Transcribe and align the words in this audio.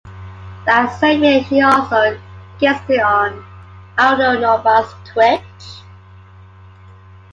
That 0.65 0.87
same 0.99 1.23
year, 1.23 1.43
she 1.43 1.61
also 1.61 2.19
guested 2.57 2.99
on 3.01 3.45
Aldo 3.99 4.39
Nova's 4.39 4.91
"Twitch". 5.05 5.83